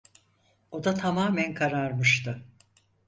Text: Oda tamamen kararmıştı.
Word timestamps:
Oda 0.71 0.93
tamamen 0.95 1.53
kararmıştı. 1.53 2.43